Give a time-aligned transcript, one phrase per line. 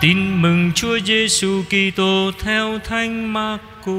[0.00, 3.92] Tin mừng Chúa Giêsu Kitô theo Thánh Marco.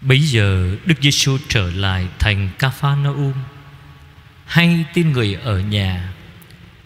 [0.00, 3.32] Bây giờ Đức Giêsu trở lại thành Capernaum.
[4.46, 6.12] Hay tin người ở nhà,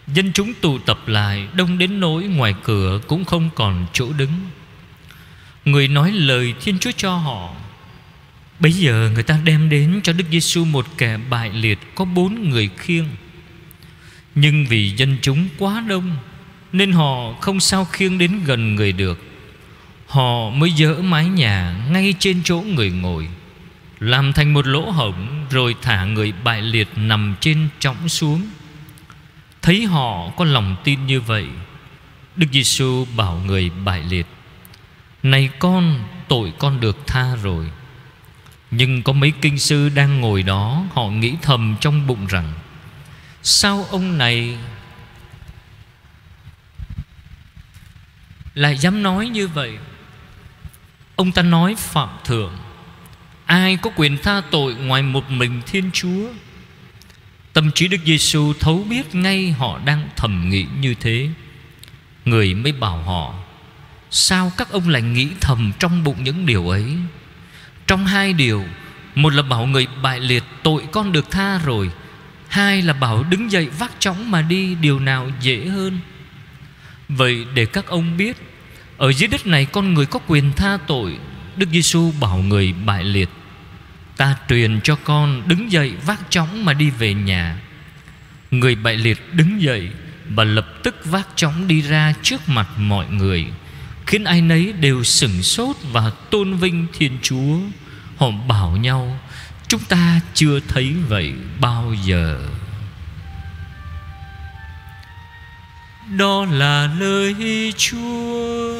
[0.07, 4.31] Dân chúng tụ tập lại, Đông đến nỗi ngoài cửa Cũng không còn chỗ đứng
[5.71, 7.49] Người nói lời Thiên Chúa cho họ.
[8.59, 12.49] Bây giờ người ta đem đến cho Đức Giêsu một kẻ bại liệt, Có bốn
[12.49, 13.05] người khiêng.
[14.35, 16.15] Nhưng vì dân chúng quá đông,
[16.71, 19.23] Nên họ không sao khiêng đến gần người được.
[20.07, 23.27] Họ mới dỡ mái nhà Ngay trên chỗ người ngồi,
[23.99, 28.47] Làm thành một lỗ hổng Rồi thả người bại liệt nằm trên trõng xuống.
[29.61, 31.47] Thấy họ có lòng tin như vậy,
[32.35, 34.25] Đức Giêsu bảo người bại liệt
[35.23, 37.65] này con, tội con được tha rồi.
[38.71, 42.53] Nhưng có mấy kinh sư đang ngồi đó, Họ nghĩ thầm trong bụng rằng,
[43.43, 44.57] Sao ông này
[48.53, 49.77] Lại dám nói như vậy?
[51.15, 52.57] Ông ta nói phạm thượng,
[53.45, 56.29] Ai có quyền tha tội ngoài một mình Thiên Chúa?
[57.53, 61.29] Tâm trí Đức Giêsu thấu biết ngay họ đang thầm nghĩ như thế.
[62.25, 63.33] Người mới bảo họ
[64.11, 66.97] Sao các ông lại nghĩ thầm trong bụng những điều ấy?
[67.87, 68.65] Trong hai điều,
[69.15, 71.91] Một là bảo người bại liệt tội con được tha rồi,
[72.47, 75.99] Hai là bảo đứng dậy vác chóng mà đi, Điều nào dễ hơn?
[77.09, 78.37] Vậy để các ông biết,
[78.97, 81.17] Ở dưới đất này con người có quyền tha tội,
[81.55, 83.29] Đức Giêsu bảo người bại liệt.
[84.17, 87.59] Ta truyền cho con đứng dậy vác chóng mà đi về nhà.
[88.51, 89.89] Người bại liệt đứng dậy
[90.29, 93.47] Và lập tức vác chóng đi ra trước mặt mọi người.
[94.09, 97.59] Khiến ai nấy đều sửng sốt và tôn vinh Thiên Chúa.
[98.17, 99.19] Họ bảo nhau
[99.67, 102.39] Chúng ta chưa thấy vậy bao giờ.
[106.17, 108.79] Đó là lời Chúa.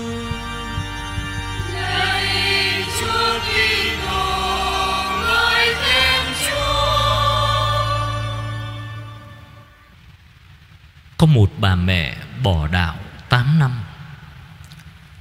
[11.18, 12.96] Có một bà mẹ bỏ đạo
[13.30, 13.72] 8 năm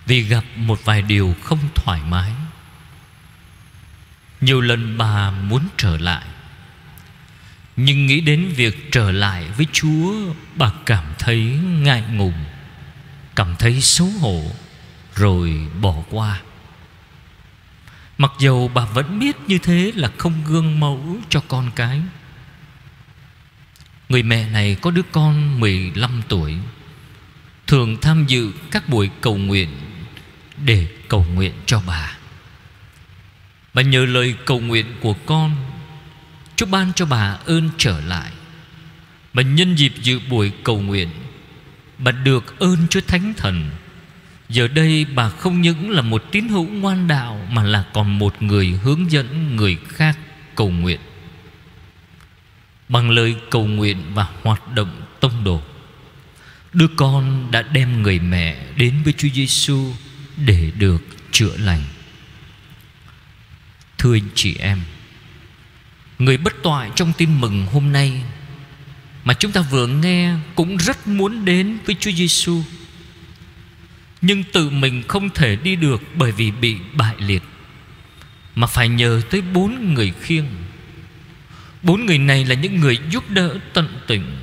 [0.08, 2.32] vì gặp một vài điều không thoải mái.
[4.40, 6.26] Nhiều lần bà muốn trở lại,
[7.76, 10.14] Nhưng nghĩ đến việc trở lại với Chúa,
[10.54, 12.44] Bà cảm thấy ngại ngùng,
[13.34, 14.42] Cảm thấy xấu hổ,
[15.14, 16.40] Rồi bỏ qua.
[18.18, 22.02] Mặc dầu bà vẫn biết như thế là không gương mẫu cho con cái.
[24.08, 26.56] Người mẹ này có đứa con 15 tuổi,
[27.66, 29.87] Thường tham dự các buổi cầu nguyện
[30.64, 32.16] để cầu nguyện cho bà.
[33.74, 35.56] Bà nhờ lời cầu nguyện của con
[36.56, 38.32] Chúa ban cho bà ơn trở lại.
[39.32, 41.08] Bà nhân dịp dự buổi cầu nguyện,
[41.98, 43.70] Bà được ơn Chúa Thánh Thần.
[44.48, 48.42] Giờ đây bà không những là một tín hữu ngoan đạo Mà là còn một
[48.42, 50.18] người hướng dẫn người khác
[50.54, 51.00] cầu nguyện.
[52.88, 55.62] Bằng lời cầu nguyện và hoạt động tông đồ,
[56.72, 59.92] Đứa con đã đem người mẹ đến với Chúa Giêsu
[60.46, 61.82] để được chữa lành.
[63.98, 64.80] Thưa anh chị em,
[66.18, 68.22] người bất toại trong tin mừng hôm nay
[69.24, 72.62] mà chúng ta vừa nghe cũng rất muốn đến với Chúa Giêsu.
[74.20, 77.42] Nhưng tự mình không thể đi được bởi vì bị bại liệt
[78.54, 80.46] mà phải nhờ tới bốn người khiêng
[81.82, 84.38] Bốn người này là những người giúp đỡ tận tình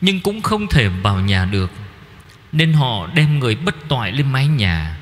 [0.00, 1.70] Nhưng cũng không thể vào nhà được
[2.52, 4.98] Nên họ đem người bất toại lên mái nhà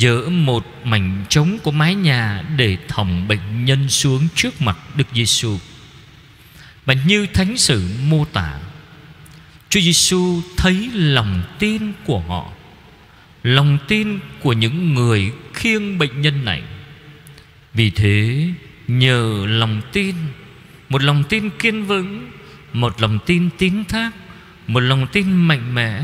[0.00, 5.06] Dỡ một mảnh trống của mái nhà Để thòng bệnh nhân xuống trước mặt Đức
[5.14, 5.58] Giêsu
[6.84, 8.58] Và như thánh sử mô tả,
[9.68, 12.52] Chúa Giêsu thấy lòng tin của họ,
[13.42, 16.62] Lòng tin của những người khiêng bệnh nhân này.
[17.74, 18.48] Vì thế,
[18.88, 20.14] nhờ lòng tin,
[20.88, 22.30] một lòng tin kiên vững,
[22.72, 24.10] Một lòng tin tín thác,
[24.66, 26.02] Một lòng tin mạnh mẽ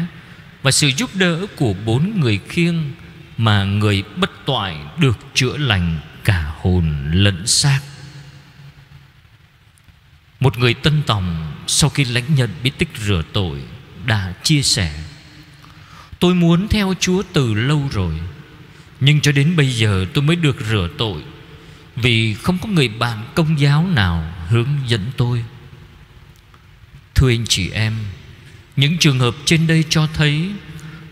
[0.62, 2.76] Và sự giúp đỡ của bốn người khiêng
[3.42, 7.80] mà người bất toại được chữa lành cả hồn lẫn xác.
[10.40, 13.62] Một người tân tòng Sau khi lãnh nhận bí tích rửa tội
[14.06, 15.02] Đã chia sẻ,
[16.18, 18.14] Tôi muốn theo Chúa từ lâu rồi,
[19.00, 21.22] Nhưng cho đến bây giờ tôi mới được rửa tội
[21.96, 25.44] Vì không có người bạn công giáo nào hướng dẫn tôi.
[27.14, 27.94] Thưa anh chị em,
[28.76, 30.50] Những trường hợp trên đây cho thấy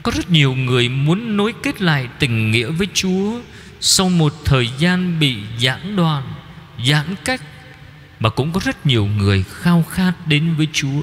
[0.02, 3.40] có rất nhiều người muốn nối kết lại tình nghĩa với Chúa
[3.80, 6.34] Sau một thời gian bị giãn đoạn,
[6.86, 7.42] Giãn cách,
[8.20, 11.02] Mà cũng có rất nhiều người khao khát đến với Chúa.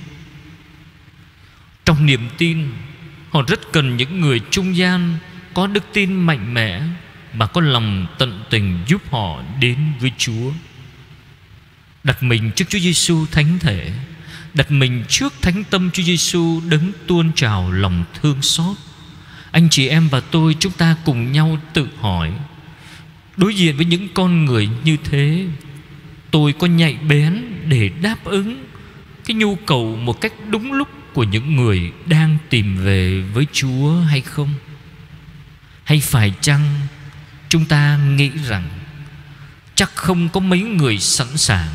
[1.85, 2.69] Trong niềm tin,
[3.29, 5.17] Họ rất cần những người trung gian
[5.53, 6.81] Có đức tin mạnh mẽ
[7.33, 10.51] Và có lòng tận tình giúp họ đến với Chúa.
[12.03, 13.91] Đặt mình trước Chúa Giêsu thánh thể,
[14.53, 18.77] Đặt mình trước thánh tâm Chúa Giêsu đấng tuôn trào lòng thương xót.
[19.57, 22.31] Anh chị em và tôi chúng ta cùng nhau tự hỏi,
[23.37, 25.45] Đối diện với những con người như thế,
[26.31, 28.65] Tôi có nhạy bén để đáp ứng
[29.25, 33.99] Cái nhu cầu một cách đúng lúc của những người đang tìm về với Chúa
[33.99, 34.53] hay không?
[35.83, 36.79] Hay phải chăng
[37.49, 38.69] chúng ta nghĩ rằng
[39.75, 41.69] chắc không có mấy người sẵn sàng,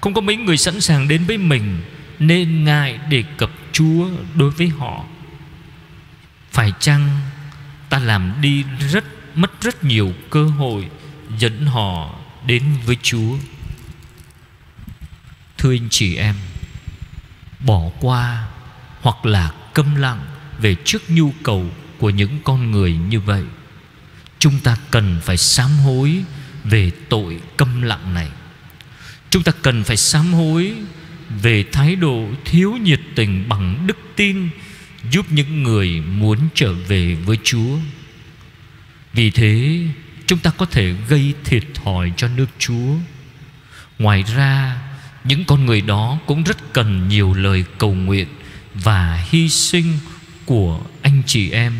[0.00, 1.78] không có mấy người sẵn sàng đến với mình
[2.18, 5.04] Nên ngại đề cập Chúa đối với họ
[6.56, 7.20] phải chăng
[7.88, 9.04] ta làm đi rất,
[9.34, 10.88] mất rất nhiều cơ hội
[11.38, 12.14] Dẫn họ
[12.46, 13.36] đến với Chúa?
[15.58, 16.34] Thưa anh chị em,
[17.60, 18.46] Bỏ qua
[19.00, 20.26] hoặc là câm lặng
[20.58, 23.44] Về trước nhu cầu của những con người như vậy,
[24.38, 26.24] Chúng ta cần phải sám hối
[26.64, 28.28] Về tội câm lặng này.
[29.30, 30.72] Chúng ta cần phải sám hối
[31.42, 34.48] Về thái độ thiếu nhiệt tình bằng đức tin
[35.10, 37.78] Giúp những người muốn trở về với Chúa.
[39.12, 39.80] Vì thế,
[40.26, 42.94] chúng ta có thể gây thiệt thòi cho nước Chúa.
[43.98, 44.78] Ngoài ra,
[45.28, 48.28] Những con người đó cũng rất cần nhiều lời cầu nguyện
[48.74, 49.98] Và hy sinh
[50.44, 51.72] của anh chị em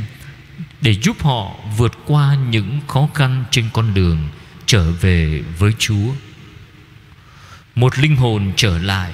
[0.81, 4.29] Để giúp họ vượt qua những khó khăn trên con đường
[4.67, 6.13] Trở về với Chúa.
[7.75, 9.13] Một linh hồn trở lại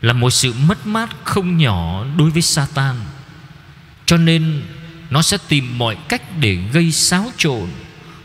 [0.00, 2.96] là một sự mất mát không nhỏ đối với Satan.
[4.06, 4.62] Cho nên,
[5.10, 7.68] nó sẽ tìm mọi cách để gây xáo trộn,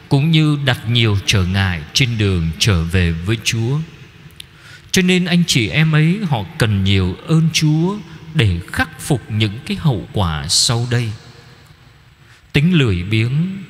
[0.10, 3.80] cũng như đặt nhiều trở ngại trên đường trở về với Chúa.
[4.92, 7.98] Cho nên anh chị em ấy, họ cần nhiều ơn Chúa
[8.34, 11.12] để khắc phục những cái hậu quả sau đây.
[12.54, 13.64] Tính lười biếng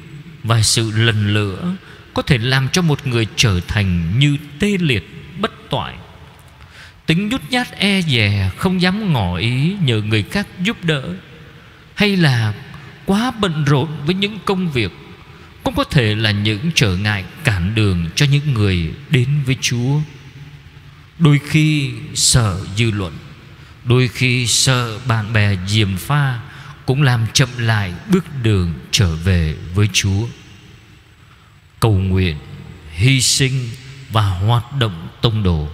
[0.44, 1.76] và sự lần lửa
[2.14, 5.10] có thể làm cho một người trở thành như tê liệt,
[5.40, 5.96] bất toại
[7.06, 11.14] Tính nhút nhát e dè, Không dám ngỏ ý nhờ người khác giúp đỡ.
[11.96, 12.54] Hay là
[13.06, 14.92] quá bận rộn với những công việc,
[15.64, 20.00] Cũng có thể là những trở ngại cản đường Cho những người đến với Chúa.
[21.20, 23.18] Đôi khi sợ dư luận,
[23.86, 26.40] Đôi khi sợ bạn bè diềm pha
[26.86, 30.28] Cũng làm chậm lại bước đường trở về với Chúa.
[31.80, 32.38] Cầu nguyện,
[32.92, 33.70] Hy sinh
[34.12, 35.70] và hoạt động tông đồ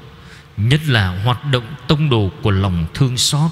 [0.57, 3.51] nhất là hoạt động tông đồ của lòng thương xót.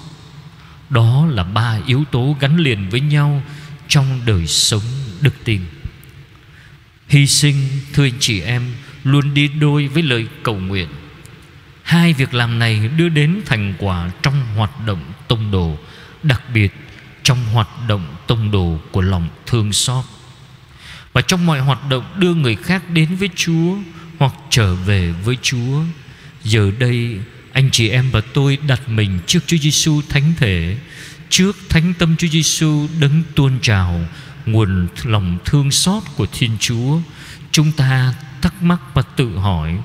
[0.89, 3.43] Đó là ba yếu tố gắn liền với nhau
[3.87, 4.81] trong đời sống
[5.21, 5.61] đức tin.
[7.07, 7.55] Hy sinh,
[7.93, 8.73] thưa anh chị em,
[9.03, 10.87] luôn đi đôi với lời cầu nguyện.
[11.83, 15.77] Hai việc làm này đưa đến thành quả trong hoạt động tông đồ,
[16.23, 16.73] đặc biệt
[17.23, 20.05] trong hoạt động tông đồ của lòng thương xót.
[21.13, 23.75] Và trong mọi hoạt động đưa người khác đến với Chúa
[24.19, 25.83] hoặc trở về với Chúa.
[26.45, 27.19] Giờ đây
[27.53, 30.77] anh chị em và tôi đặt mình trước Chúa Giêsu thánh thể,
[31.29, 34.01] trước thánh tâm Chúa Giêsu đấng tuôn trào
[34.45, 36.99] nguồn lòng thương xót của Thiên Chúa.
[37.51, 39.77] Chúng ta thắc mắc và tự hỏi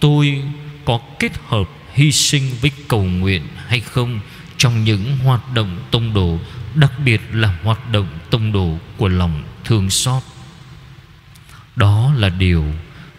[0.00, 0.42] tôi
[0.84, 4.20] có kết hợp hy sinh với cầu nguyện hay không
[4.56, 6.38] trong những hoạt động tông đồ
[6.74, 10.22] đặc biệt là hoạt động tông đồ của lòng thương xót
[11.76, 12.64] đó là điều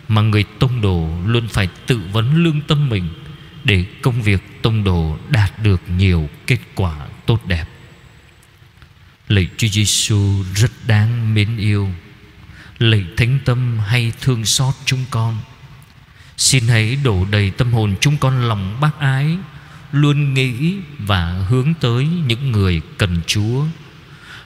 [0.07, 3.09] mà người tông đồ luôn phải tự vấn lương tâm mình
[3.63, 6.95] để công việc tông đồ đạt được nhiều kết quả
[7.25, 7.65] tốt đẹp.
[9.27, 11.89] Lạy Chúa Giêsu rất đáng mến yêu.
[12.79, 15.37] Lạy Thánh Tâm hay thương xót chúng con.
[16.37, 19.37] Xin hãy đổ đầy tâm hồn chúng con lòng bác ái,
[19.91, 23.65] luôn nghĩ và hướng tới những người cần Chúa.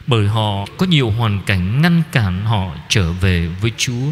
[0.08, 4.12] Bởi họ có nhiều hoàn cảnh ngăn cản họ trở về với Chúa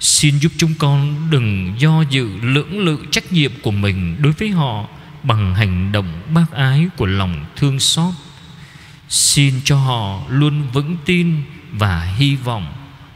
[0.00, 4.50] Xin giúp chúng con đừng do dự lưỡng lự trách nhiệm của mình đối với
[4.50, 4.88] họ
[5.22, 8.14] bằng hành động bác ái của lòng thương xót.
[9.08, 11.42] Xin cho họ luôn vững tin
[11.72, 12.72] và hy vọng,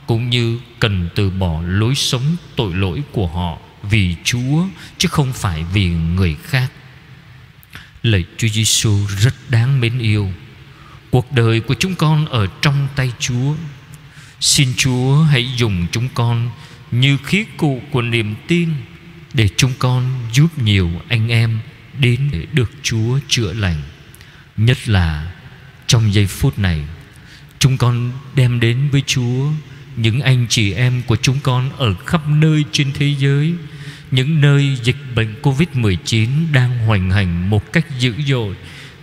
[0.06, 4.64] cũng như cần từ bỏ lối sống tội lỗi của họ vì Chúa,
[4.98, 6.72] chứ không phải vì người khác.
[8.02, 10.32] Lạy Chúa Giêsu rất đáng mến yêu.
[11.10, 13.54] Cuộc đời của chúng con ở trong tay Chúa.
[14.44, 16.50] Xin Chúa hãy dùng chúng con
[16.90, 18.68] như khí cụ của niềm tin
[19.34, 21.58] để chúng con giúp nhiều anh em
[21.98, 23.82] đến để được Chúa chữa lành.
[24.56, 25.32] Nhất là
[25.86, 26.80] trong giây phút này,
[27.58, 29.48] chúng con đem đến với Chúa
[29.96, 33.54] những anh chị em của chúng con ở khắp nơi trên thế giới
[34.10, 38.54] những nơi dịch bệnh Covid-19 đang hoành hành một cách dữ dội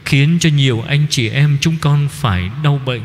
[0.06, 3.02] khiến cho nhiều anh chị em chúng con phải đau bệnh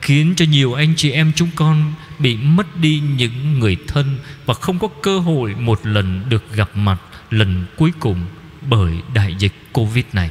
[0.00, 4.54] khiến cho nhiều anh chị em chúng con bị mất đi những người thân và
[4.54, 8.26] không có cơ hội một lần được gặp mặt lần cuối cùng
[8.68, 10.30] bởi đại dịch Covid này.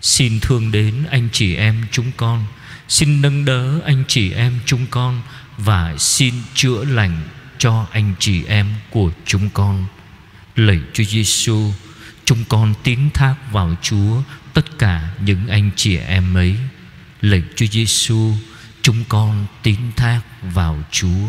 [0.00, 2.44] Xin thương đến anh chị em chúng con,
[2.88, 5.22] xin nâng đỡ anh chị em chúng con
[5.58, 7.22] và xin chữa lành
[7.58, 9.86] cho anh chị em của chúng con.
[10.56, 11.72] Lạy Chúa Giêsu,
[12.24, 14.22] chúng con tín thác vào Chúa
[14.54, 16.56] tất cả những anh chị em ấy.
[17.26, 18.32] Lệnh Chúa Giêsu,
[18.82, 21.26] chúng con tín thác vào Chúa.